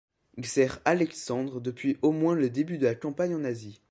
[0.35, 3.81] Il sert Alexandre depuis au moins le début de la campagne en Asie.